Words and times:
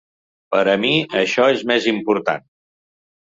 Per 0.53 0.61
a 0.71 0.73
mi 0.85 0.93
això 1.19 1.45
és 1.57 1.61
més 1.73 1.87
important. 1.91 2.47